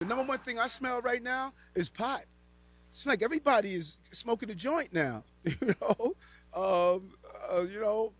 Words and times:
The 0.00 0.04
number 0.04 0.24
one 0.24 0.40
thing 0.40 0.58
I 0.58 0.66
smell 0.66 1.00
right 1.00 1.22
now 1.22 1.54
is 1.74 1.88
pot. 1.88 2.24
It's 2.90 3.06
like 3.06 3.22
everybody 3.22 3.72
is 3.72 3.96
smoking 4.10 4.50
a 4.50 4.54
joint 4.54 4.92
now. 4.92 5.24
You 5.46 5.74
know, 5.80 6.16
um, 6.52 7.12
uh, 7.50 7.62
you 7.62 7.80
know. 7.80 8.12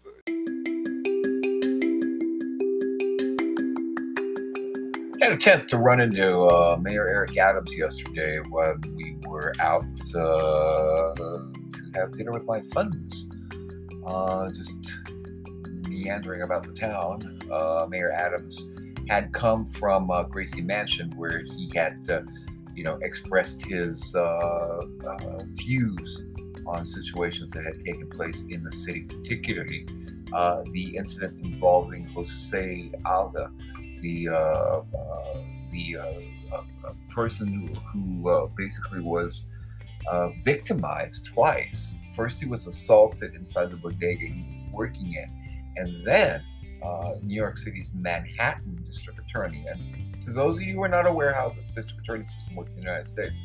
I 5.20 5.24
had 5.24 5.32
a 5.32 5.36
chance 5.36 5.68
to 5.70 5.76
run 5.76 6.00
into 6.00 6.44
uh, 6.44 6.78
Mayor 6.80 7.06
Eric 7.08 7.36
Adams 7.36 7.77
yesterday 7.77 8.38
when 8.49 8.81
we 8.95 9.19
were 9.27 9.53
out 9.61 9.85
uh, 10.15 11.15
to 11.15 11.53
have 11.95 12.13
dinner 12.17 12.33
with 12.33 12.45
my 12.47 12.61
sons. 12.61 13.29
Uh, 14.06 14.51
just 14.53 15.03
meandering 15.88 16.41
about 16.43 16.66
the 16.66 16.73
town. 16.73 17.41
Uh, 17.51 17.87
Mayor 17.91 18.12
Adams 18.12 18.65
had 19.09 19.32
come 19.32 19.66
from 19.66 20.10
uh, 20.10 20.24
Gracie 20.24 20.62
Mansion, 20.62 21.10
where 21.16 21.42
he 21.45 21.70
had, 21.74 22.09
uh, 22.10 22.23
you 22.74 22.84
know, 22.84 22.98
expressed 23.02 23.64
his 23.64 24.14
uh, 24.14 24.20
uh, 24.20 25.38
views 25.52 26.23
on 26.66 26.84
situations 26.84 27.52
that 27.52 27.64
had 27.64 27.78
taken 27.84 28.09
place 28.11 28.42
in 28.48 28.62
the 28.62 28.73
city, 28.73 29.02
particularly 29.02 29.87
uh, 30.33 30.62
the 30.73 30.97
incident 30.97 31.45
involving 31.45 32.05
Jose 32.09 32.91
Alba, 33.05 33.52
the 34.02 34.28
the 35.70 35.97
person 37.11 37.75
who 37.92 38.50
basically 38.56 39.00
was 39.00 39.47
victimized 40.45 41.27
twice. 41.27 41.98
First, 42.14 42.42
he 42.42 42.48
was 42.48 42.66
assaulted 42.66 43.34
inside 43.34 43.70
the 43.70 43.77
bodega 43.77 44.27
he 44.27 44.42
was 44.64 44.73
working 44.73 45.12
in, 45.12 45.30
and 45.77 46.06
then 46.06 46.42
uh, 46.83 47.15
New 47.23 47.35
York 47.35 47.59
City's 47.59 47.93
Manhattan 47.95 48.83
District 48.84 49.19
Attorney. 49.19 49.65
And 49.69 50.23
to 50.23 50.33
those 50.33 50.57
of 50.57 50.62
you 50.62 50.75
who 50.75 50.83
are 50.83 50.89
not 50.89 51.07
aware 51.07 51.33
how 51.33 51.51
the 51.51 51.62
district 51.73 52.01
attorney 52.03 52.25
system 52.25 52.57
works 52.57 52.71
in 52.71 52.77
the 52.77 52.83
United 52.83 53.07
States, 53.07 53.41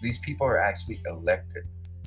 these 0.00 0.18
people 0.18 0.46
are 0.46 0.58
actually 0.58 1.00
elected. 1.06 1.64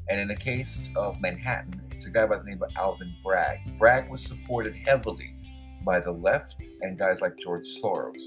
And 0.10 0.20
in 0.20 0.28
the 0.28 0.36
case 0.36 0.92
of 0.96 1.20
Manhattan, 1.20 1.82
it's 1.92 2.06
a 2.06 2.10
guy 2.10 2.26
by 2.26 2.38
the 2.38 2.44
name 2.44 2.62
of 2.62 2.70
Alvin 2.78 3.14
Bragg. 3.24 3.60
Bragg 3.80 4.10
was 4.10 4.24
supported 4.24 4.76
heavily 4.76 5.36
by 5.84 6.00
the 6.00 6.12
left 6.12 6.56
and 6.82 6.98
guys 6.98 7.22
like 7.22 7.38
George 7.38 7.68
Soros. 7.82 8.22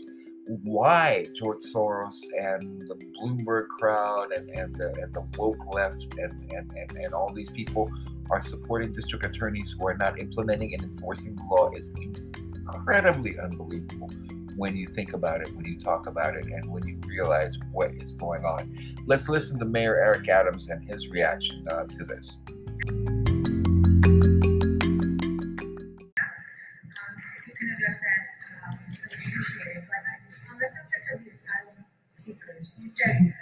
Why 0.64 1.26
George 1.36 1.60
Soros 1.74 2.16
and 2.40 2.80
the 2.88 2.94
Bloomberg 3.20 3.68
crowd 3.68 4.32
and, 4.32 4.48
and, 4.50 4.74
the, 4.74 4.94
and 5.02 5.12
the 5.12 5.20
woke 5.36 5.72
left 5.72 6.02
and, 6.18 6.50
and, 6.52 6.72
and, 6.72 6.92
and 6.92 7.12
all 7.12 7.32
these 7.32 7.50
people 7.50 7.90
are 8.30 8.42
supporting 8.42 8.92
district 8.92 9.24
attorneys 9.24 9.74
who 9.78 9.86
are 9.86 9.96
not 9.96 10.18
implementing 10.18 10.74
and 10.74 10.82
enforcing 10.82 11.36
the 11.36 11.42
law 11.50 11.70
is 11.70 11.94
incredibly 12.68 13.38
unbelievable 13.38 14.10
when 14.56 14.76
you 14.76 14.86
think 14.86 15.12
about 15.12 15.40
it, 15.40 15.54
when 15.54 15.64
you 15.64 15.78
talk 15.78 16.06
about 16.06 16.36
it, 16.36 16.44
and 16.46 16.70
when 16.70 16.86
you 16.86 17.00
realize 17.06 17.56
what 17.70 17.92
is 17.92 18.12
going 18.12 18.44
on. 18.44 18.74
Let's 19.06 19.28
listen 19.28 19.58
to 19.60 19.64
Mayor 19.64 19.96
Eric 19.96 20.28
Adams 20.28 20.68
and 20.68 20.82
his 20.82 21.08
reaction 21.08 21.66
uh, 21.68 21.84
to 21.84 22.04
this. 22.04 22.38
you 32.80 32.88
said 32.88 33.34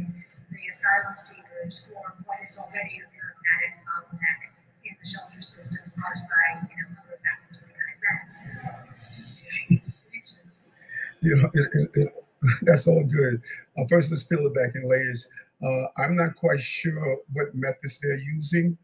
scapegoating 0.00 0.24
the 0.50 0.68
asylum 0.70 1.16
seekers 1.16 1.86
for 1.86 2.14
what 2.24 2.38
is 2.48 2.58
already 2.58 3.00
a 3.00 3.06
bureaucratic 3.10 3.72
bottleneck 3.86 4.40
in 4.84 4.96
the 5.00 5.06
shelter 5.08 5.42
system 5.42 5.92
caused 6.00 6.24
by, 6.24 6.66
you 6.68 6.76
know, 6.82 7.00
other 7.04 7.18
factors 7.24 7.62
like 7.62 7.98
rents. 8.02 8.50
You 11.22 11.36
know, 11.36 11.50
it, 11.52 11.68
it, 11.74 11.90
it, 11.94 12.14
that's 12.62 12.86
all 12.88 13.04
good. 13.04 13.42
Uh, 13.76 13.84
first, 13.88 14.10
let's 14.10 14.24
peel 14.24 14.46
it 14.46 14.54
back 14.54 14.74
in 14.74 14.88
layers. 14.88 15.30
Uh, 15.62 15.84
I'm 15.98 16.16
not 16.16 16.36
quite 16.36 16.60
sure 16.60 17.18
what 17.32 17.48
methods 17.54 18.00
they're 18.00 18.16
using, 18.16 18.78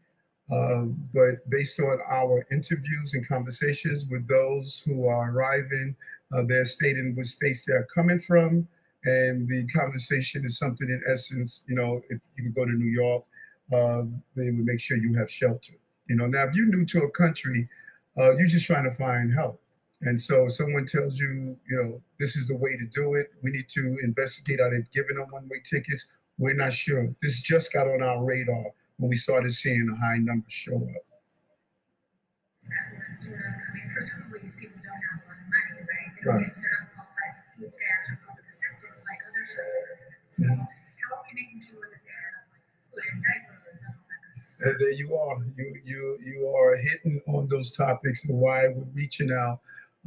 uh, 0.51 0.85
but 1.13 1.49
based 1.49 1.79
on 1.79 1.99
our 2.09 2.45
interviews 2.51 3.13
and 3.15 3.27
conversations 3.27 4.05
with 4.09 4.27
those 4.27 4.83
who 4.85 5.07
are 5.07 5.31
arriving, 5.31 5.95
uh, 6.33 6.43
they're 6.47 6.65
stating 6.65 7.15
which 7.15 7.27
states 7.27 7.65
they're 7.65 7.87
coming 7.93 8.19
from. 8.19 8.67
And 9.05 9.47
the 9.47 9.67
conversation 9.73 10.43
is 10.45 10.57
something 10.57 10.89
in 10.89 11.01
essence, 11.11 11.63
you 11.67 11.75
know, 11.75 12.01
if 12.09 12.21
you 12.37 12.49
go 12.49 12.65
to 12.65 12.71
New 12.71 12.91
York, 12.91 13.23
uh, 13.71 14.03
they 14.35 14.51
would 14.51 14.65
make 14.65 14.79
sure 14.79 14.97
you 14.97 15.13
have 15.15 15.29
shelter. 15.29 15.73
You 16.09 16.15
know, 16.15 16.25
now 16.27 16.45
if 16.45 16.55
you're 16.55 16.65
new 16.67 16.85
to 16.85 17.03
a 17.03 17.11
country, 17.11 17.69
uh, 18.17 18.35
you're 18.37 18.47
just 18.47 18.65
trying 18.65 18.85
to 18.85 18.91
find 18.91 19.33
help. 19.33 19.61
And 20.01 20.19
so 20.19 20.47
someone 20.47 20.85
tells 20.85 21.17
you, 21.17 21.57
you 21.69 21.77
know, 21.77 22.01
this 22.19 22.35
is 22.35 22.47
the 22.47 22.55
way 22.57 22.77
to 22.77 22.85
do 22.85 23.15
it. 23.15 23.31
We 23.41 23.51
need 23.51 23.67
to 23.69 23.97
investigate. 24.03 24.59
Are 24.59 24.69
they 24.69 24.83
giving 24.93 25.17
them 25.17 25.27
one-way 25.31 25.61
tickets? 25.63 26.07
We're 26.37 26.53
not 26.53 26.73
sure. 26.73 27.15
This 27.21 27.41
just 27.41 27.73
got 27.73 27.87
on 27.87 28.03
our 28.03 28.23
radar 28.23 28.65
when 28.97 29.09
we 29.09 29.15
started 29.15 29.51
seeing 29.53 29.89
a 29.91 29.95
high 29.95 30.17
number 30.17 30.45
show 30.49 30.75
up. 30.77 31.03
presumably 33.93 34.39
these 34.43 34.55
people 34.55 34.77
don't 34.83 34.93
have 34.93 35.21
a 35.23 35.29
lot 35.29 35.37
of 35.37 35.47
money, 35.49 35.81
right? 35.81 36.15
They 36.15 36.23
don't 36.23 36.35
Right. 36.35 36.51
Food 37.57 37.71
stamps 37.71 38.07
or 38.11 38.17
public 38.27 38.45
assistance 38.49 39.03
like 39.09 39.19
other 39.27 39.43
residents. 39.43 40.35
So 40.37 40.43
Mhm. 40.45 40.57
how 40.59 41.15
are 41.17 41.23
we 41.27 41.33
making 41.41 41.61
sure 41.61 41.81
that 41.89 42.01
they 42.05 42.13
have 42.13 42.45
like 42.53 42.63
food 42.93 43.03
and 43.11 43.21
diapers 43.23 43.63
and 43.71 43.95
all 43.95 44.05
that 44.09 44.19
kind 44.23 44.37
of 44.39 44.45
stuff? 44.45 44.67
And 44.67 44.75
there 44.81 44.91
you 45.01 45.09
are. 45.17 45.37
You 45.57 45.67
you 45.85 46.01
you 46.23 46.39
are 46.49 46.75
hitting 46.77 47.21
on 47.27 47.47
those 47.49 47.71
topics 47.71 48.27
and 48.27 48.37
why 48.39 48.67
we're 48.69 48.91
reaching 48.93 49.31
out 49.31 49.59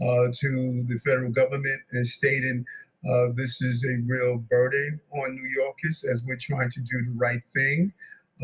uh, 0.02 0.28
to 0.32 0.82
the 0.84 0.98
federal 1.04 1.30
government 1.30 1.80
and 1.92 2.06
stating 2.06 2.64
uh, 3.08 3.28
this 3.34 3.62
is 3.62 3.84
a 3.84 3.96
real 4.06 4.38
burden 4.38 5.00
on 5.12 5.34
New 5.34 5.48
Yorkers 5.56 6.04
as 6.04 6.22
we're 6.26 6.36
trying 6.36 6.70
to 6.70 6.80
do 6.80 7.04
the 7.06 7.14
right 7.16 7.42
thing. 7.54 7.92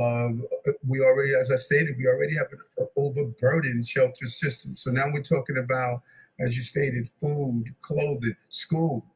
Um, 0.00 0.44
we 0.86 1.00
already, 1.00 1.34
as 1.34 1.50
I 1.50 1.56
stated, 1.56 1.96
we 1.98 2.06
already 2.06 2.36
have 2.36 2.48
an 2.52 2.86
overburdened 2.96 3.86
shelter 3.86 4.26
system. 4.26 4.76
So 4.76 4.90
now 4.90 5.04
we're 5.12 5.22
talking 5.22 5.58
about, 5.58 6.02
as 6.38 6.56
you 6.56 6.62
stated, 6.62 7.08
food, 7.20 7.64
clothing, 7.80 8.36
school. 8.48 9.06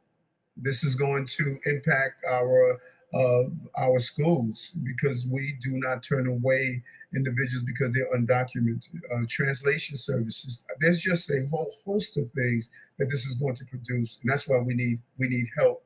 This 0.56 0.82
is 0.82 0.94
going 0.94 1.26
to 1.26 1.58
impact 1.66 2.24
our 2.28 2.78
uh, 3.12 3.42
our 3.76 3.98
schools 3.98 4.78
because 4.84 5.26
we 5.30 5.54
do 5.60 5.72
not 5.72 6.02
turn 6.02 6.28
away 6.28 6.82
individuals 7.14 7.64
because 7.64 7.92
they're 7.92 8.16
undocumented. 8.16 9.00
Uh, 9.12 9.24
translation 9.28 9.96
services. 9.96 10.64
There's 10.78 11.00
just 11.00 11.28
a 11.30 11.46
whole 11.50 11.72
host 11.84 12.16
of 12.18 12.30
things 12.32 12.70
that 12.98 13.06
this 13.06 13.26
is 13.26 13.34
going 13.34 13.56
to 13.56 13.64
produce, 13.64 14.20
and 14.22 14.30
that's 14.30 14.48
why 14.48 14.58
we 14.58 14.74
need 14.74 14.98
we 15.18 15.28
need 15.28 15.46
help 15.56 15.82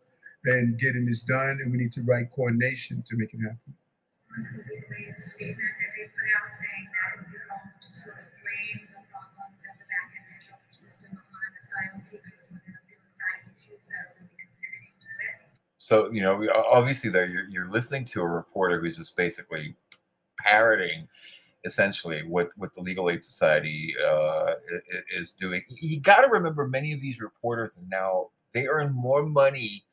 in 0.46 0.76
getting 0.78 1.06
this 1.06 1.22
done, 1.22 1.58
and 1.62 1.72
we 1.72 1.78
need 1.78 1.92
to 1.92 2.02
write 2.02 2.30
coordination 2.30 3.02
to 3.06 3.16
make 3.16 3.32
it 3.32 3.40
happen. 3.40 3.74
So 15.78 16.10
you 16.10 16.22
know, 16.22 16.48
obviously, 16.70 17.10
there 17.10 17.26
you're, 17.26 17.48
you're 17.48 17.70
listening 17.70 18.04
to 18.06 18.22
a 18.22 18.26
reporter 18.26 18.80
who's 18.80 18.96
just 18.96 19.16
basically 19.16 19.76
parroting, 20.38 21.06
essentially, 21.64 22.22
what 22.22 22.50
what 22.56 22.72
the 22.74 22.80
Legal 22.80 23.10
Aid 23.10 23.24
Society 23.24 23.94
uh, 24.02 24.54
is 25.10 25.32
doing. 25.32 25.62
You 25.68 26.00
got 26.00 26.22
to 26.22 26.28
remember, 26.28 26.66
many 26.66 26.92
of 26.92 27.00
these 27.00 27.20
reporters 27.20 27.78
now 27.88 28.30
they 28.54 28.66
earn 28.66 28.94
more 28.94 29.24
money 29.24 29.84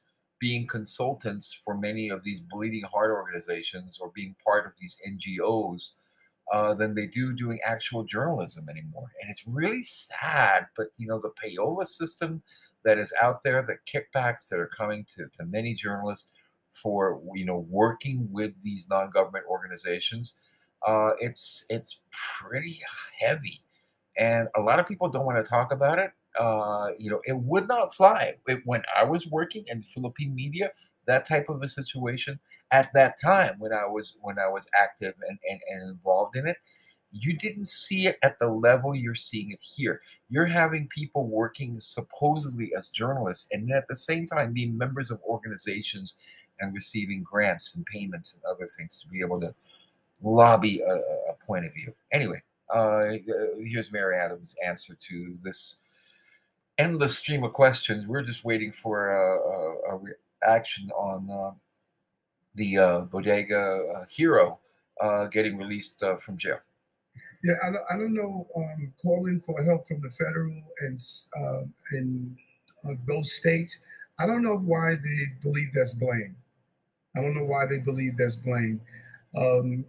being 0.42 0.66
consultants 0.66 1.62
for 1.64 1.78
many 1.78 2.10
of 2.10 2.24
these 2.24 2.42
bleeding 2.42 2.84
heart 2.92 3.12
organizations 3.12 4.00
or 4.02 4.12
being 4.14 4.36
part 4.44 4.66
of 4.66 4.74
these 4.82 4.98
NGOs 5.08 5.92
uh, 6.52 6.74
than 6.74 6.96
they 6.96 7.06
do 7.06 7.32
doing 7.32 7.60
actual 7.64 8.04
journalism 8.04 8.68
anymore. 8.68 9.06
And 9.22 9.30
it's 9.30 9.48
really 9.48 9.84
sad. 9.84 10.66
But 10.76 10.88
you 10.98 11.08
know, 11.08 11.22
the 11.22 11.32
payola 11.42 11.88
system 11.88 12.42
that 12.84 12.98
is 12.98 13.14
out 13.22 13.44
there, 13.44 13.62
the 13.62 13.78
kickbacks 13.88 14.50
that 14.50 14.60
are 14.60 14.72
coming 14.76 15.06
to, 15.16 15.28
to 15.38 15.46
many 15.46 15.76
journalists 15.76 16.34
for 16.74 17.22
you 17.36 17.46
know 17.46 17.66
working 17.70 18.28
with 18.32 18.54
these 18.64 18.90
non-government 18.90 19.46
organizations, 19.48 20.34
uh, 20.88 21.12
it's 21.20 21.66
it's 21.70 22.02
pretty 22.12 22.80
heavy, 23.20 23.62
and 24.18 24.48
a 24.56 24.62
lot 24.62 24.80
of 24.80 24.88
people 24.88 25.08
don't 25.08 25.26
want 25.26 25.44
to 25.44 25.48
talk 25.48 25.72
about 25.72 26.00
it. 26.00 26.12
Uh, 26.40 26.92
you 26.98 27.10
know, 27.10 27.22
it 27.26 27.38
would 27.38 27.68
not 27.68 27.94
fly 27.96 28.36
It- 28.48 28.66
when 28.66 28.84
I 28.96 29.04
was 29.04 29.28
working 29.28 29.66
in 29.68 29.84
Philippine 29.84 30.34
media. 30.36 30.72
That 31.06 31.28
type 31.28 31.50
of 31.50 31.62
a 31.64 31.68
situation 31.68 32.40
at 32.72 32.94
that 32.94 33.20
time 33.20 33.60
when 33.60 33.74
I 33.74 33.86
was 33.86 34.16
when 34.22 34.40
I 34.40 34.48
was 34.48 34.68
active 34.76 35.14
and, 35.28 35.38
and, 35.50 35.60
and 35.70 35.90
involved 35.90 36.38
in 36.38 36.48
it, 36.48 36.58
you 37.12 37.36
didn't 37.36 37.70
see 37.70 38.08
it 38.08 38.18
at 38.24 38.40
the 38.40 38.48
level 38.48 38.96
you're 38.96 39.16
seeing 39.16 39.52
it 39.52 39.60
here. 39.62 40.02
You're 40.30 40.46
having 40.46 40.88
people 40.88 41.28
working 41.28 41.80
supposedly 41.80 42.72
as 42.78 42.90
journalists 42.90 43.50
and 43.52 43.70
at 43.72 43.88
the 43.88 43.96
same 43.96 44.26
time 44.28 44.54
being 44.54 44.78
members 44.78 45.12
of 45.12 45.20
organizations 45.24 46.16
and 46.62 46.74
receiving 46.74 47.24
grants 47.24 47.76
and 47.76 47.86
payments 47.86 48.34
and 48.34 48.44
other 48.46 48.68
things 48.78 49.00
to 49.02 49.08
be 49.10 49.20
able 49.20 49.42
to 49.42 49.54
lobby 50.22 50.82
a, 50.82 50.94
a 50.96 51.36
point 51.46 51.66
of 51.66 51.74
view. 51.74 51.94
Anyway, 52.12 52.42
uh, 52.74 53.06
here's 53.64 53.92
Mayor 53.92 54.14
Adams' 54.14 54.56
answer 54.66 54.96
to 55.10 55.38
this 55.44 55.78
endless 56.82 57.18
stream 57.18 57.44
of 57.44 57.54
questions. 57.54 58.08
We're 58.08 58.24
just 58.24 58.44
waiting 58.44 58.72
for 58.72 59.12
a, 59.12 59.94
a, 59.94 59.96
a 59.96 60.16
reaction 60.42 60.90
on 60.92 61.30
uh, 61.30 61.52
the 62.56 62.78
uh, 62.78 63.00
bodega 63.02 63.86
uh, 63.96 64.06
hero 64.10 64.60
uh, 65.00 65.26
getting 65.28 65.58
released 65.58 66.02
uh, 66.04 66.18
from 66.18 66.38
jail. 66.38 66.60
Yeah, 67.44 67.56
I, 67.64 67.96
I 67.96 67.98
don't 67.98 68.14
know. 68.14 68.48
Um, 68.56 68.94
calling 69.02 69.40
for 69.42 69.62
help 69.64 69.88
from 69.88 70.02
the 70.02 70.10
federal 70.10 70.62
and 70.82 71.00
uh, 71.40 71.64
and 71.92 72.38
uh, 72.86 72.96
those 73.08 73.34
states. 73.34 73.80
I 74.20 74.28
don't 74.28 74.44
know 74.44 74.58
why 74.58 74.96
they 74.96 75.20
believe 75.42 75.74
that's 75.74 75.94
blame. 75.94 76.36
I 77.16 77.22
don't 77.22 77.36
know 77.36 77.46
why 77.46 77.66
they 77.66 77.80
believe 77.80 78.18
that's 78.18 78.36
blame. 78.36 78.82
Um, 79.36 79.86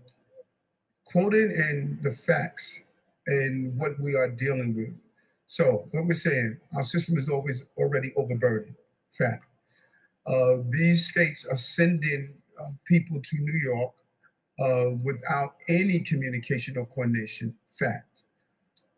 quoting 1.05 1.53
and 1.55 2.03
the 2.03 2.13
facts 2.13 2.87
and 3.27 3.79
what 3.79 4.01
we 4.01 4.15
are 4.15 4.29
dealing 4.29 4.75
with. 4.75 4.95
So 5.53 5.85
what 5.91 6.07
we're 6.07 6.15
saying, 6.15 6.57
our 6.75 6.83
system 6.83 7.19
is 7.19 7.29
always 7.29 7.69
already 7.77 8.11
overburdened. 8.17 8.75
Fact. 9.11 9.45
Uh, 10.27 10.63
these 10.71 11.11
states 11.11 11.47
are 11.47 11.57
sending 11.57 12.33
uh, 12.59 12.71
people 12.87 13.21
to 13.23 13.37
New 13.39 13.61
York 13.63 13.93
uh, 14.59 14.97
without 15.05 15.57
any 15.69 16.01
communication 16.01 16.79
or 16.79 16.87
coordination. 16.87 17.55
Fact. 17.69 18.23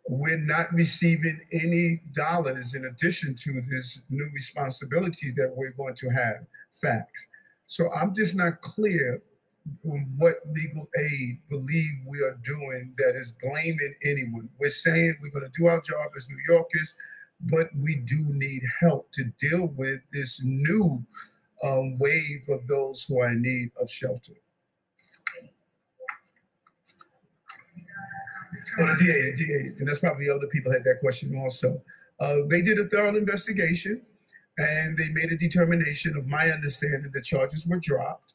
We're 0.08 0.46
not 0.46 0.72
receiving 0.72 1.40
any 1.52 2.02
dollars 2.12 2.72
in 2.76 2.84
addition 2.84 3.34
to 3.34 3.60
this 3.68 4.04
new 4.08 4.30
responsibilities 4.32 5.34
that 5.34 5.52
we're 5.56 5.72
going 5.72 5.96
to 5.96 6.08
have. 6.10 6.36
Facts. 6.70 7.26
So 7.66 7.88
I'm 8.00 8.14
just 8.14 8.36
not 8.36 8.60
clear 8.60 9.20
what 10.16 10.36
legal 10.50 10.88
aid 10.98 11.38
believe 11.48 11.92
we 12.06 12.18
are 12.20 12.38
doing 12.42 12.94
that 12.98 13.14
is 13.16 13.36
blaming 13.42 13.94
anyone. 14.04 14.48
We're 14.60 14.68
saying 14.68 15.16
we're 15.22 15.30
going 15.30 15.50
to 15.50 15.60
do 15.60 15.66
our 15.66 15.80
job 15.80 16.10
as 16.16 16.28
New 16.28 16.54
Yorkers, 16.54 16.96
but 17.40 17.68
we 17.80 17.96
do 17.96 18.16
need 18.32 18.62
help 18.80 19.10
to 19.12 19.24
deal 19.38 19.68
with 19.68 20.00
this 20.12 20.42
new 20.44 21.04
um, 21.64 21.98
wave 21.98 22.44
of 22.48 22.66
those 22.68 23.04
who 23.04 23.20
are 23.20 23.30
in 23.30 23.42
need 23.42 23.70
of 23.80 23.90
shelter. 23.90 24.34
The 28.76 28.96
DA, 28.98 29.30
the 29.30 29.36
DA, 29.36 29.74
and 29.78 29.88
that's 29.88 29.98
probably 29.98 30.28
other 30.28 30.46
people 30.48 30.72
had 30.72 30.84
that 30.84 30.98
question 31.00 31.36
also. 31.38 31.82
Uh, 32.18 32.38
they 32.48 32.60
did 32.60 32.78
a 32.78 32.88
thorough 32.88 33.14
investigation 33.14 34.02
and 34.58 34.96
they 34.96 35.08
made 35.12 35.32
a 35.32 35.36
determination 35.36 36.16
of 36.16 36.26
my 36.26 36.50
understanding 36.50 37.10
the 37.12 37.22
charges 37.22 37.66
were 37.66 37.80
dropped. 37.80 38.33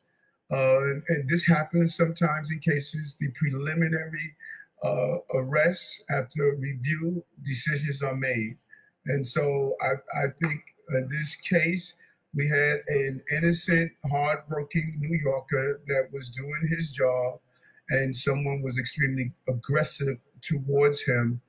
Uh, 0.51 0.79
and 1.07 1.29
this 1.29 1.45
happens 1.45 1.95
sometimes 1.95 2.51
in 2.51 2.59
cases, 2.59 3.17
the 3.19 3.29
preliminary 3.31 4.35
uh, 4.83 5.17
arrests 5.35 6.03
after 6.09 6.55
review 6.57 7.23
decisions 7.43 8.01
are 8.01 8.15
made. 8.15 8.57
And 9.05 9.27
so 9.27 9.75
I, 9.81 9.93
I 10.17 10.27
think 10.41 10.61
in 10.89 11.07
this 11.09 11.35
case, 11.35 11.97
we 12.35 12.47
had 12.47 12.81
an 12.87 13.21
innocent, 13.31 13.91
hardworking 14.09 14.95
New 14.97 15.19
Yorker 15.23 15.81
that 15.87 16.09
was 16.11 16.29
doing 16.29 16.69
his 16.69 16.91
job, 16.91 17.39
and 17.89 18.15
someone 18.15 18.61
was 18.61 18.79
extremely 18.79 19.31
aggressive 19.47 20.17
towards 20.41 21.01
him. 21.05 21.41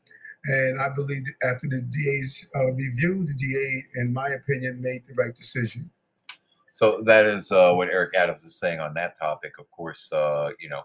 And 0.46 0.80
I 0.80 0.88
believe 0.88 1.24
after 1.42 1.68
the 1.68 1.82
DA's 1.82 2.48
uh, 2.56 2.72
review, 2.72 3.26
the 3.26 3.34
DA, 3.34 4.00
in 4.00 4.14
my 4.14 4.30
opinion, 4.30 4.80
made 4.80 5.04
the 5.04 5.14
right 5.14 5.34
decision. 5.34 5.90
So 6.80 7.02
that 7.04 7.26
is 7.26 7.52
uh, 7.52 7.74
what 7.74 7.90
Eric 7.90 8.14
Adams 8.16 8.42
is 8.42 8.58
saying 8.58 8.80
on 8.80 8.94
that 8.94 9.18
topic. 9.18 9.52
Of 9.58 9.70
course, 9.70 10.10
uh, 10.12 10.48
you 10.58 10.70
know, 10.70 10.80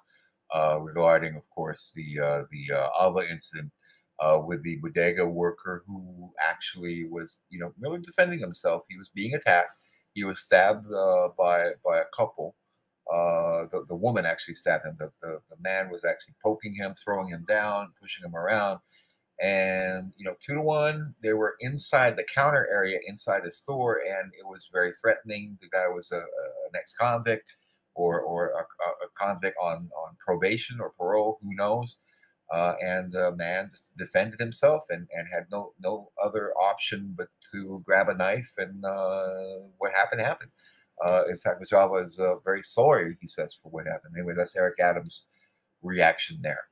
uh, 0.53 0.77
regarding, 0.81 1.37
of 1.37 1.49
course, 1.49 1.93
the 1.95 2.19
uh, 2.19 2.43
the 2.51 2.75
uh, 2.77 2.89
Alba 2.99 3.21
incident 3.31 3.71
uh, 4.19 4.41
with 4.45 4.61
the 4.63 4.75
bodega 4.81 5.25
worker 5.25 5.83
who 5.87 6.33
actually 6.37 7.07
was, 7.09 7.39
you 7.49 7.59
know, 7.59 7.71
really 7.79 8.01
defending 8.01 8.39
himself. 8.39 8.81
He 8.89 8.97
was 8.97 9.09
being 9.15 9.35
attacked. 9.35 9.71
He 10.15 10.25
was 10.25 10.41
stabbed 10.41 10.85
by 11.37 11.69
by 11.85 11.99
a 11.99 12.11
couple. 12.13 12.57
the, 13.09 13.85
the 13.87 13.95
woman 13.95 14.25
actually 14.25 14.55
stabbed 14.55 14.85
him. 14.85 14.97
The, 14.99 15.13
the, 15.21 15.39
the 15.49 15.57
man 15.61 15.89
was 15.89 16.03
actually 16.03 16.35
poking 16.43 16.73
him, 16.73 16.93
throwing 17.01 17.29
him 17.29 17.45
down, 17.47 17.93
pushing 18.01 18.25
him 18.25 18.35
around 18.35 18.79
and 19.41 20.13
you 20.15 20.23
know 20.23 20.35
two 20.45 20.53
to 20.53 20.61
one 20.61 21.13
they 21.21 21.33
were 21.33 21.55
inside 21.59 22.15
the 22.15 22.25
counter 22.33 22.67
area 22.71 22.99
inside 23.05 23.41
the 23.43 23.51
store 23.51 23.99
and 24.07 24.31
it 24.37 24.45
was 24.45 24.69
very 24.71 24.91
threatening. 24.93 25.57
The 25.61 25.69
guy 25.69 25.87
was 25.87 26.11
a, 26.11 26.17
a 26.17 26.19
an 26.19 26.75
ex-convict 26.75 27.49
or 27.95 28.21
or 28.21 28.49
a, 28.49 29.05
a, 29.05 29.09
convict 29.19 29.57
on 29.61 29.89
on 29.97 30.15
probation 30.25 30.79
or 30.79 30.93
parole 30.97 31.39
who 31.41 31.53
knows? 31.55 31.97
Uh, 32.53 32.75
and 32.79 33.11
the 33.11 33.35
man 33.35 33.71
defended 33.97 34.39
himself 34.39 34.83
and, 34.89 35.07
and 35.13 35.27
had 35.33 35.45
no 35.51 35.73
no 35.81 36.11
other 36.23 36.53
option 36.53 37.13
but 37.17 37.27
to 37.51 37.81
grab 37.85 38.07
a 38.07 38.15
knife 38.15 38.51
and 38.57 38.85
uh, 38.85 39.67
what 39.79 39.91
happened 39.91 40.21
happened. 40.21 40.51
Uh, 41.05 41.23
in 41.29 41.37
fact 41.39 41.61
mr 41.61 41.73
alba 41.73 41.95
is 41.95 42.17
very 42.45 42.63
sorry 42.63 43.17
he 43.19 43.27
says 43.27 43.57
for 43.61 43.69
what 43.69 43.85
happened. 43.85 44.13
Anyway 44.17 44.33
that's 44.35 44.55
eric 44.55 44.79
adams 44.79 45.23
reaction 45.81 46.37
there 46.41 46.67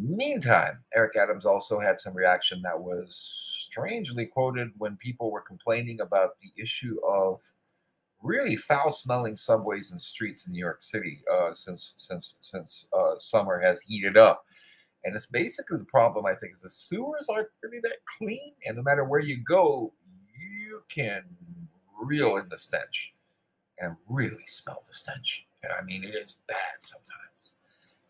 Meantime, 0.00 0.82
Eric 0.94 1.16
Adams 1.16 1.44
also 1.46 1.78
had 1.78 2.00
some 2.00 2.14
reaction 2.14 2.62
that 2.62 2.80
was 2.80 3.66
strangely 3.70 4.26
quoted 4.26 4.70
when 4.78 4.96
people 4.96 5.30
were 5.30 5.40
complaining 5.40 6.00
about 6.00 6.30
the 6.40 6.50
issue 6.60 6.96
of 7.06 7.40
really 8.22 8.56
foul-smelling 8.56 9.36
subways 9.36 9.92
and 9.92 10.00
streets 10.00 10.46
in 10.46 10.52
New 10.52 10.58
York 10.58 10.82
City 10.82 11.22
uh, 11.32 11.54
since 11.54 11.94
since 11.96 12.36
since 12.40 12.86
uh, 12.92 13.18
summer 13.18 13.60
has 13.60 13.82
heated 13.82 14.16
up. 14.16 14.44
And 15.04 15.14
it's 15.14 15.26
basically 15.26 15.78
the 15.78 15.86
problem, 15.86 16.26
I 16.26 16.34
think, 16.34 16.54
is 16.54 16.60
the 16.60 16.70
sewers 16.70 17.28
aren't 17.30 17.48
really 17.62 17.80
that 17.80 18.04
clean. 18.18 18.52
And 18.66 18.76
no 18.76 18.82
matter 18.82 19.04
where 19.04 19.20
you 19.20 19.38
go, 19.42 19.92
you 20.38 20.82
can 20.94 21.24
reel 22.02 22.36
in 22.36 22.48
the 22.48 22.58
stench 22.58 23.12
and 23.78 23.96
really 24.08 24.46
smell 24.46 24.82
the 24.86 24.94
stench. 24.94 25.44
And 25.62 25.72
I 25.72 25.82
mean, 25.84 26.04
it 26.04 26.14
is 26.14 26.40
bad 26.48 26.80
sometimes. 26.80 27.54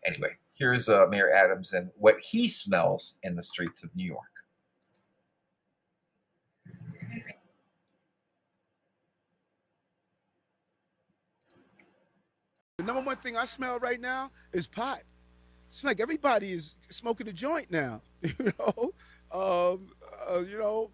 Anyway, 0.05 0.35
Here's 0.61 0.89
uh, 0.89 1.07
Mayor 1.09 1.31
Adams 1.31 1.73
and 1.73 1.89
what 1.97 2.17
he 2.19 2.47
smells 2.47 3.17
in 3.23 3.35
the 3.35 3.41
streets 3.41 3.83
of 3.83 3.89
New 3.95 4.05
York. 4.05 4.19
The 12.77 12.83
number 12.83 13.01
one 13.01 13.17
thing 13.17 13.35
I 13.35 13.45
smell 13.45 13.79
right 13.79 13.99
now 13.99 14.29
is 14.53 14.67
pot. 14.67 15.01
It's 15.65 15.83
like 15.83 15.99
everybody 15.99 16.51
is 16.51 16.75
smoking 16.91 17.27
a 17.27 17.33
joint 17.33 17.71
now. 17.71 18.03
You 18.21 18.53
know, 18.59 18.91
um, 19.31 19.87
uh, 20.29 20.41
you 20.41 20.59
know. 20.59 20.91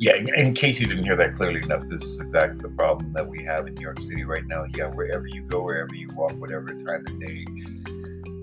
Yeah, 0.00 0.14
in 0.14 0.54
case 0.54 0.78
you 0.78 0.86
didn't 0.86 1.02
hear 1.02 1.16
that 1.16 1.32
clearly 1.32 1.60
enough, 1.60 1.82
this 1.88 2.02
is 2.02 2.20
exactly 2.20 2.60
the 2.60 2.68
problem 2.68 3.12
that 3.14 3.26
we 3.26 3.42
have 3.42 3.66
in 3.66 3.74
New 3.74 3.82
York 3.82 3.98
City 4.00 4.22
right 4.22 4.46
now. 4.46 4.64
Yeah, 4.76 4.86
wherever 4.86 5.26
you 5.26 5.42
go, 5.42 5.60
wherever 5.60 5.92
you 5.92 6.08
walk, 6.14 6.34
whatever 6.34 6.68
time 6.68 7.04
of 7.04 7.18
day, 7.18 7.44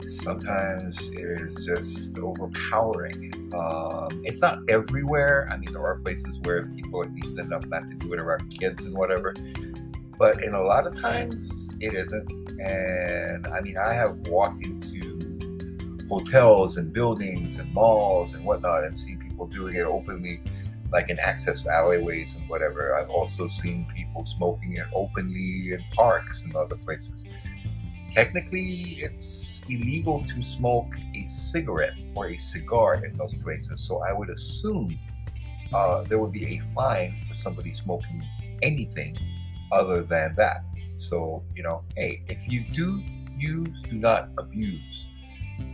sometimes 0.05 1.13
it 1.13 1.41
is 1.41 1.65
just 1.65 2.19
overpowering. 2.19 3.53
Um, 3.55 4.21
it's 4.25 4.41
not 4.41 4.59
everywhere. 4.67 5.47
I 5.49 5.55
mean, 5.55 5.71
there 5.71 5.85
are 5.85 5.95
places 5.95 6.39
where 6.39 6.65
people 6.65 7.01
are 7.01 7.05
decent 7.05 7.39
enough 7.39 7.65
not 7.67 7.87
to 7.87 7.95
do 7.95 8.11
it 8.11 8.19
around 8.19 8.49
kids 8.49 8.83
and 8.83 8.93
whatever, 8.93 9.33
but 10.19 10.43
in 10.43 10.55
a 10.55 10.61
lot 10.61 10.85
of 10.85 10.99
times 10.99 11.73
it 11.79 11.93
isn't. 11.93 12.29
And 12.59 13.47
I 13.47 13.61
mean, 13.61 13.77
I 13.77 13.93
have 13.93 14.17
walked 14.27 14.61
into 14.61 15.15
hotels 16.09 16.75
and 16.75 16.91
buildings 16.91 17.57
and 17.57 17.73
malls 17.73 18.33
and 18.33 18.43
whatnot 18.43 18.83
and 18.83 18.99
seen 18.99 19.19
people 19.19 19.47
doing 19.47 19.75
it 19.75 19.85
openly 19.85 20.41
like 20.95 21.09
in 21.09 21.19
access 21.19 21.67
alleyways 21.67 22.35
and 22.35 22.47
whatever. 22.47 22.95
I've 22.95 23.09
also 23.09 23.49
seen 23.49 23.85
people 23.93 24.25
smoking 24.25 24.77
it 24.77 24.87
openly 24.93 25.73
in 25.73 25.83
parks 25.91 26.45
and 26.45 26.55
other 26.55 26.77
places. 26.77 27.25
Technically, 28.13 29.01
it's 29.01 29.61
illegal 29.67 30.23
to 30.23 30.41
smoke 30.43 30.95
a 31.13 31.25
cigarette 31.25 31.97
or 32.15 32.27
a 32.27 32.37
cigar 32.37 33.03
in 33.03 33.11
those 33.17 33.35
places. 33.43 33.81
So 33.85 33.93
I 34.09 34.13
would 34.13 34.29
assume 34.29 34.97
uh, 35.73 36.03
there 36.03 36.17
would 36.17 36.31
be 36.31 36.45
a 36.55 36.61
fine 36.73 37.11
for 37.27 37.37
somebody 37.37 37.73
smoking 37.73 38.23
anything 38.61 39.17
other 39.73 40.01
than 40.01 40.33
that. 40.35 40.63
So, 40.95 41.43
you 41.57 41.63
know, 41.63 41.83
hey, 41.97 42.23
if 42.29 42.39
you 42.47 42.63
do 42.71 43.03
use, 43.37 43.67
do 43.89 43.97
not 43.97 44.29
abuse 44.37 45.05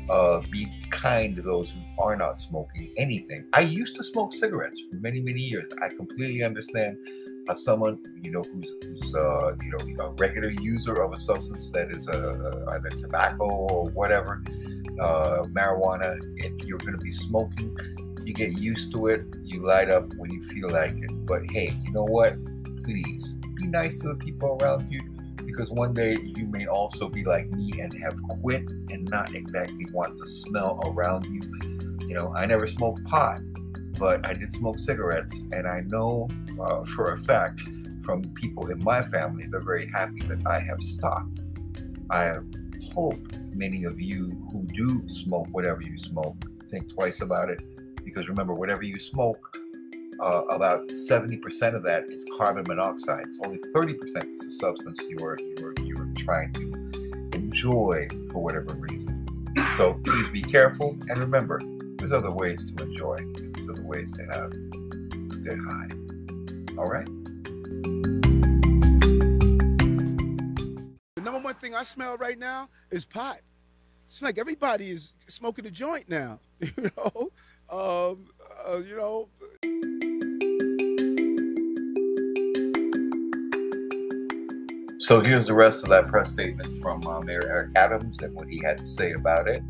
uh, 0.09 0.41
be 0.51 0.67
kind 0.89 1.35
to 1.35 1.41
those 1.41 1.69
who 1.69 1.79
are 2.03 2.15
not 2.15 2.37
smoking 2.37 2.93
anything. 2.97 3.47
I 3.53 3.61
used 3.61 3.95
to 3.95 4.03
smoke 4.03 4.33
cigarettes 4.33 4.81
for 4.89 4.97
many, 4.97 5.21
many 5.21 5.41
years. 5.41 5.71
I 5.81 5.89
completely 5.89 6.43
understand 6.43 6.97
of 7.49 7.57
someone 7.57 7.99
you 8.21 8.31
know 8.31 8.43
who's, 8.43 8.71
who's 8.83 9.15
uh, 9.15 9.55
you 9.63 9.95
know 9.97 10.05
a 10.05 10.11
regular 10.11 10.49
user 10.49 11.01
of 11.01 11.13
a 11.13 11.17
substance 11.17 11.69
that 11.71 11.89
is 11.89 12.07
uh, 12.07 12.65
either 12.71 12.89
tobacco 12.89 13.45
or 13.45 13.89
whatever, 13.89 14.43
uh, 14.99 15.43
marijuana. 15.53 16.17
If 16.37 16.65
you're 16.65 16.77
going 16.77 16.93
to 16.93 17.03
be 17.03 17.11
smoking, 17.11 17.75
you 18.25 18.33
get 18.33 18.57
used 18.57 18.91
to 18.93 19.07
it. 19.07 19.25
You 19.43 19.65
light 19.65 19.89
up 19.89 20.13
when 20.15 20.31
you 20.31 20.43
feel 20.43 20.69
like 20.69 20.93
it. 20.97 21.25
But 21.25 21.49
hey, 21.51 21.75
you 21.83 21.91
know 21.91 22.05
what? 22.05 22.35
Please 22.83 23.35
be 23.55 23.67
nice 23.67 23.99
to 24.01 24.09
the 24.09 24.15
people 24.15 24.57
around 24.61 24.91
you 24.91 25.01
because 25.51 25.69
one 25.69 25.93
day 25.93 26.17
you 26.21 26.47
may 26.47 26.65
also 26.65 27.09
be 27.09 27.23
like 27.23 27.49
me 27.51 27.81
and 27.81 27.93
have 28.01 28.17
quit 28.41 28.61
and 28.61 29.09
not 29.09 29.35
exactly 29.35 29.85
want 29.91 30.17
the 30.17 30.25
smell 30.25 30.79
around 30.85 31.25
you. 31.25 31.41
You 32.07 32.15
know, 32.15 32.33
I 32.35 32.45
never 32.45 32.67
smoked 32.67 33.03
pot, 33.05 33.41
but 33.99 34.25
I 34.27 34.33
did 34.33 34.51
smoke 34.51 34.79
cigarettes, 34.79 35.45
and 35.51 35.67
I 35.67 35.81
know 35.81 36.27
uh, 36.59 36.83
for 36.85 37.13
a 37.13 37.23
fact 37.23 37.61
from 38.03 38.33
people 38.33 38.71
in 38.71 38.83
my 38.83 39.03
family 39.03 39.45
they're 39.51 39.61
very 39.61 39.87
happy 39.87 40.21
that 40.21 40.41
I 40.47 40.59
have 40.59 40.79
stopped. 40.81 41.41
I 42.09 42.37
hope 42.93 43.19
many 43.53 43.83
of 43.83 44.01
you 44.01 44.29
who 44.51 44.63
do 44.63 45.07
smoke 45.07 45.47
whatever 45.51 45.81
you 45.81 45.99
smoke 45.99 46.35
think 46.67 46.91
twice 46.93 47.21
about 47.21 47.49
it 47.49 47.61
because 48.03 48.27
remember, 48.27 48.53
whatever 48.53 48.83
you 48.83 48.99
smoke, 48.99 49.57
uh, 50.21 50.43
about 50.51 50.87
70% 50.87 51.73
of 51.73 51.83
that 51.83 52.05
is 52.09 52.25
carbon 52.37 52.63
monoxide. 52.67 53.25
It's 53.25 53.39
only 53.43 53.57
30% 53.73 54.31
is 54.31 54.39
the 54.39 54.51
substance 54.51 55.01
you 55.09 55.17
are, 55.25 55.37
you 55.39 55.65
are, 55.65 55.73
you 55.83 55.97
are 55.97 56.13
trying 56.17 56.53
to 56.53 57.37
enjoy 57.37 58.07
for 58.31 58.43
whatever 58.43 58.73
reason. 58.75 59.25
So 59.77 59.95
please 60.03 60.29
be 60.29 60.41
careful 60.41 60.91
and 61.09 61.17
remember, 61.17 61.59
there's 61.97 62.13
other 62.13 62.31
ways 62.31 62.71
to 62.71 62.83
enjoy. 62.83 63.17
There's 63.33 63.69
other 63.69 63.83
ways 63.83 64.15
to 64.17 64.23
have 64.25 64.51
a 64.51 65.37
good 65.37 65.59
high. 65.65 65.89
All 66.77 66.87
right? 66.87 67.07
The 71.15 71.21
number 71.23 71.39
one 71.39 71.55
thing 71.55 71.73
I 71.73 71.81
smell 71.83 72.17
right 72.17 72.37
now 72.37 72.69
is 72.91 73.05
pot. 73.05 73.39
It's 74.05 74.21
like 74.21 74.37
everybody 74.37 74.91
is 74.91 75.13
smoking 75.27 75.65
a 75.65 75.71
joint 75.71 76.09
now, 76.09 76.39
you 76.59 76.91
know. 76.97 77.31
Um, 77.69 78.25
uh, 78.67 78.77
you 78.77 78.95
know, 78.95 79.29
So 85.01 85.19
here's 85.19 85.47
the 85.47 85.55
rest 85.55 85.81
of 85.81 85.89
that 85.89 86.09
press 86.09 86.31
statement 86.31 86.79
from 86.79 87.07
uh, 87.07 87.21
Mayor 87.21 87.41
Eric 87.47 87.71
Adams 87.75 88.21
and 88.21 88.35
what 88.35 88.47
he 88.47 88.61
had 88.63 88.77
to 88.77 88.87
say 88.87 89.13
about 89.13 89.47
it. 89.47 89.63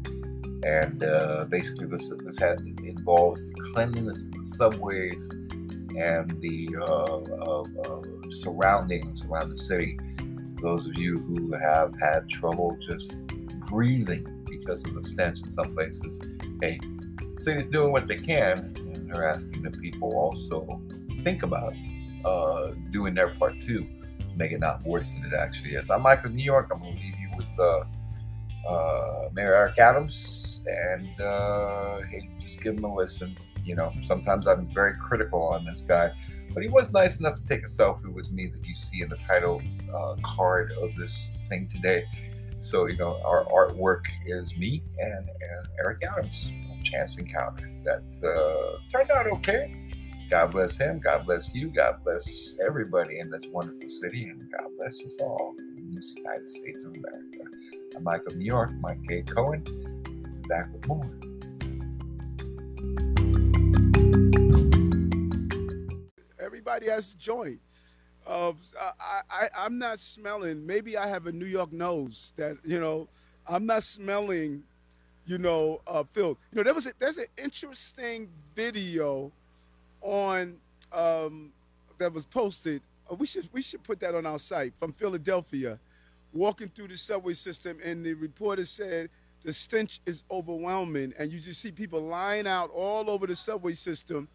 And 0.65 1.05
uh, 1.05 1.45
basically, 1.47 1.85
this 1.85 2.09
this 2.25 2.37
had, 2.37 2.59
involves 2.83 3.47
the 3.47 3.71
cleanliness 3.73 4.25
of 4.25 4.33
the 4.33 4.43
subways 4.43 5.29
and 5.97 6.29
the 6.41 6.75
uh, 6.85 8.31
surroundings 8.33 9.23
around 9.23 9.51
the 9.51 9.55
city. 9.55 9.97
Those 10.61 10.85
of 10.85 10.97
you 10.97 11.19
who 11.19 11.53
have 11.53 11.95
had 11.97 12.27
trouble 12.29 12.77
just 12.85 13.25
breathing 13.69 14.43
because 14.49 14.83
of 14.83 14.95
the 14.95 15.03
stench 15.03 15.39
in 15.45 15.51
some 15.53 15.73
places, 15.73 16.19
hey, 16.61 16.77
the 17.35 17.41
city's 17.41 17.67
doing 17.67 17.93
what 17.93 18.05
they 18.05 18.17
can, 18.17 18.73
and 18.75 19.09
they're 19.09 19.23
asking 19.23 19.61
the 19.61 19.71
people 19.71 20.13
also 20.13 20.81
think 21.23 21.43
about 21.43 21.73
uh, 22.25 22.73
doing 22.91 23.13
their 23.13 23.29
part 23.35 23.57
too 23.61 23.87
make 24.35 24.51
it 24.51 24.59
not 24.59 24.83
worse 24.83 25.13
than 25.13 25.25
it 25.25 25.33
actually 25.33 25.75
is. 25.75 25.89
I'm 25.89 26.01
Michael 26.01 26.31
New 26.31 26.43
York. 26.43 26.69
I'm 26.71 26.79
going 26.79 26.95
to 26.95 27.03
leave 27.03 27.15
you 27.19 27.29
with 27.37 27.47
uh, 27.59 27.83
uh, 28.67 29.29
Mayor 29.33 29.53
Eric 29.55 29.77
Adams, 29.79 30.61
and 30.65 31.19
uh, 31.21 32.01
hey, 32.09 32.29
just 32.39 32.61
give 32.61 32.77
him 32.77 32.83
a 32.83 32.93
listen. 32.93 33.37
You 33.63 33.75
know, 33.75 33.93
sometimes 34.01 34.47
I'm 34.47 34.73
very 34.73 34.97
critical 34.97 35.43
on 35.43 35.65
this 35.65 35.81
guy, 35.81 36.11
but 36.53 36.63
he 36.63 36.69
was 36.69 36.91
nice 36.91 37.19
enough 37.19 37.35
to 37.35 37.45
take 37.45 37.61
a 37.61 37.67
selfie 37.67 38.11
with 38.11 38.31
me 38.31 38.47
that 38.47 38.65
you 38.65 38.75
see 38.75 39.01
in 39.01 39.09
the 39.09 39.17
title 39.17 39.61
uh, 39.93 40.15
card 40.23 40.73
of 40.81 40.95
this 40.95 41.29
thing 41.49 41.67
today. 41.67 42.05
So, 42.57 42.87
you 42.87 42.97
know, 42.97 43.19
our 43.25 43.45
artwork 43.45 44.05
is 44.25 44.55
me 44.55 44.83
and, 44.99 45.27
and 45.29 45.67
Eric 45.79 46.03
Adams, 46.03 46.51
Chance 46.83 47.17
Encounter. 47.17 47.71
That 47.83 48.03
uh, 48.23 48.77
turned 48.91 49.09
out 49.09 49.27
okay. 49.27 49.90
God 50.31 50.53
bless 50.53 50.77
him. 50.77 50.99
God 50.99 51.25
bless 51.25 51.53
you. 51.53 51.67
God 51.67 51.97
bless 52.05 52.57
everybody 52.65 53.19
in 53.19 53.29
this 53.29 53.45
wonderful 53.47 53.89
city. 53.89 54.29
And 54.29 54.49
God 54.49 54.69
bless 54.77 55.05
us 55.05 55.17
all 55.19 55.53
in 55.59 55.75
the 55.75 56.01
United 56.15 56.49
States 56.49 56.83
of 56.83 56.95
America. 56.95 57.39
I'm 57.97 58.03
Michael 58.05 58.35
New 58.35 58.45
York, 58.45 58.71
Mike 58.79 59.05
K. 59.05 59.23
Cohen. 59.23 59.61
Back 60.47 60.71
with 60.71 60.87
more. 60.87 61.03
everybody 66.39 66.89
has 66.89 67.11
a 67.11 67.17
joint. 67.17 67.59
Uh, 68.25 68.53
I, 68.79 69.21
I, 69.29 69.49
I'm 69.57 69.77
not 69.77 69.99
smelling. 69.99 70.65
Maybe 70.65 70.95
I 70.95 71.07
have 71.07 71.27
a 71.27 71.33
New 71.33 71.45
York 71.45 71.73
nose 71.73 72.33
that 72.37 72.55
you 72.63 72.79
know. 72.79 73.09
I'm 73.47 73.65
not 73.65 73.83
smelling, 73.83 74.63
you 75.25 75.39
know, 75.39 75.81
uh, 75.87 76.03
Phil. 76.03 76.37
You 76.51 76.57
know, 76.57 76.63
there 76.63 76.73
was 76.73 76.85
a, 76.85 76.93
there's 76.99 77.17
an 77.17 77.25
interesting 77.37 78.29
video 78.55 79.33
on 80.01 80.57
um, 80.91 81.51
that 81.97 82.13
was 82.13 82.25
posted. 82.25 82.81
Uh, 83.09 83.15
we 83.15 83.25
should 83.25 83.47
we 83.53 83.61
should 83.61 83.83
put 83.83 83.99
that 83.99 84.15
on 84.15 84.25
our 84.25 84.39
site 84.39 84.75
from 84.75 84.91
Philadelphia, 84.91 85.79
walking 86.33 86.67
through 86.67 86.87
the 86.87 86.97
subway 86.97 87.33
system, 87.33 87.77
and 87.83 88.03
the 88.03 88.13
reporter 88.13 88.65
said 88.65 89.09
the 89.43 89.53
stench 89.53 89.99
is 90.05 90.23
overwhelming, 90.29 91.13
and 91.17 91.31
you 91.31 91.39
just 91.39 91.61
see 91.61 91.71
people 91.71 92.01
lying 92.01 92.47
out 92.47 92.69
all 92.73 93.09
over 93.09 93.25
the 93.25 93.35
subway 93.35 93.73
system. 93.73 94.27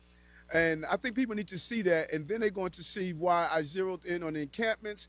And 0.53 0.87
I 0.87 0.97
think 0.97 1.17
people 1.17 1.35
need 1.35 1.49
to 1.49 1.59
see 1.59 1.83
that, 1.83 2.13
and 2.13 2.27
then 2.27 2.41
they're 2.41 2.51
going 2.51 2.71
to 2.71 2.85
see 2.85 3.13
why 3.13 3.49
I 3.51 3.63
zeroed 3.63 4.05
in 4.05 4.23
on 4.23 4.35
the 4.35 4.43
encampments. 4.43 5.09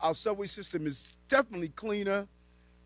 Our 0.00 0.14
subway 0.14 0.46
system 0.46 0.86
is 0.86 1.16
definitely 1.28 1.70
cleaner. 1.70 2.28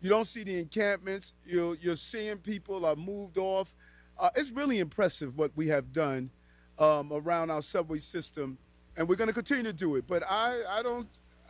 You 0.01 0.09
don't 0.09 0.25
see 0.25 0.43
the 0.43 0.57
encampments. 0.57 1.33
You're, 1.45 1.75
you're 1.75 1.95
seeing 1.95 2.37
people 2.37 2.85
are 2.85 2.95
moved 2.95 3.37
off. 3.37 3.75
Uh, 4.17 4.29
it's 4.35 4.49
really 4.49 4.79
impressive 4.79 5.37
what 5.37 5.51
we 5.55 5.67
have 5.67 5.93
done 5.93 6.31
um, 6.79 7.11
around 7.11 7.51
our 7.51 7.61
subway 7.61 7.99
system, 7.99 8.57
and 8.97 9.07
we're 9.07 9.15
going 9.15 9.27
to 9.27 9.33
continue 9.33 9.63
to 9.63 9.73
do 9.73 9.95
it. 9.95 10.05
But 10.07 10.23
I, 10.29 10.61
I 10.69 10.83
don't 10.83 11.07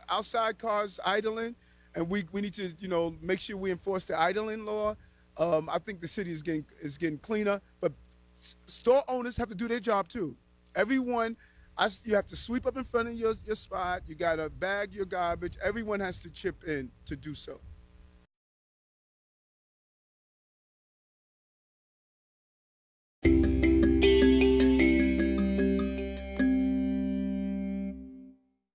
outside 0.08 0.58
cars 0.58 1.00
idling, 1.04 1.54
and 1.94 2.08
we, 2.08 2.24
we 2.32 2.40
need 2.40 2.54
to 2.54 2.72
you 2.78 2.88
know 2.88 3.14
make 3.20 3.40
sure 3.40 3.56
we 3.56 3.70
enforce 3.70 4.04
the 4.04 4.20
idling 4.20 4.64
law. 4.64 4.96
Um, 5.38 5.68
I 5.70 5.78
think 5.78 6.00
the 6.00 6.08
city 6.08 6.32
is 6.32 6.42
getting 6.42 6.64
is 6.80 6.98
getting 6.98 7.18
cleaner, 7.18 7.60
but 7.80 7.92
store 8.66 9.04
owners 9.08 9.36
have 9.36 9.48
to 9.48 9.54
do 9.54 9.68
their 9.68 9.80
job 9.80 10.08
too. 10.08 10.36
Everyone, 10.74 11.36
I, 11.76 11.88
you 12.04 12.14
have 12.14 12.26
to 12.28 12.36
sweep 12.36 12.66
up 12.66 12.76
in 12.76 12.84
front 12.84 13.08
of 13.08 13.14
your, 13.14 13.34
your 13.44 13.56
spot. 13.56 14.02
You 14.06 14.14
got 14.14 14.36
to 14.36 14.50
bag 14.50 14.92
your 14.92 15.04
garbage. 15.04 15.56
Everyone 15.62 16.00
has 16.00 16.20
to 16.20 16.30
chip 16.30 16.64
in 16.64 16.90
to 17.06 17.16
do 17.16 17.34
so. 17.34 17.60